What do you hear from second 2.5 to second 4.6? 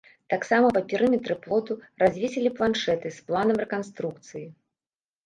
планшэты з планам рэканструкцыі.